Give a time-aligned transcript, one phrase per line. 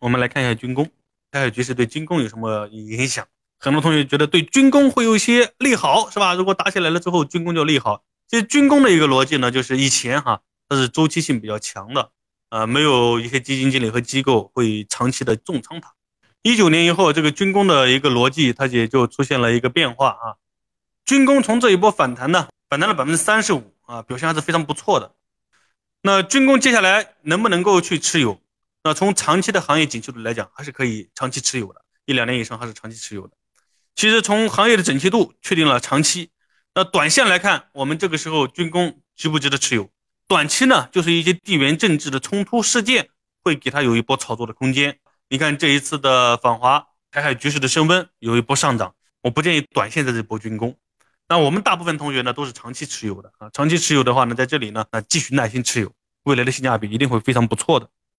[0.00, 0.84] 我们来看一下军工，
[1.30, 3.26] 台海局势对军工有什么影响？
[3.58, 6.34] 很多同学觉得对军工会有一些利好，是吧？
[6.34, 8.04] 如果打起来了之后，军工就利好。
[8.28, 12.10] 其实军工的一个逻辑呢，就是以前哈它是周期性比较强的，
[12.50, 15.92] 呃，没有一些基金经理和机构会长期的重仓它。
[16.42, 20.38] 一九年以后，这个军工的一个逻辑它也就出现了一个变化啊。
[21.04, 25.14] 军工从这一波反弹呢，反弹了百分之三十五啊，表现还是非常不错的。
[26.02, 28.40] 那军工接下来能不能够去持有？
[28.88, 33.34] 那从长期的行业景气度来讲，还是可以长期持有的，一两年以上还是长期持有的。
[33.94, 36.30] 其实从行业的景气度确定了长期，
[36.74, 39.90] 那短线来看，我们这个时候军工值不值得持有？
[40.26, 43.10] 短期呢，就是一些地缘政治的冲突事件
[43.42, 44.98] 会给它有一波炒作的空间。
[45.28, 50.74] 你看这一次的访华，台海局势的升温有一波上涨，我不建议短线在这波军工。
[51.28, 55.92] 那我们大部分同学呢都是长期持有的啊，长期持有的话呢，在这里呢，那继续耐心持有，
[56.22, 57.90] 未来的性价比一定会非常不错的。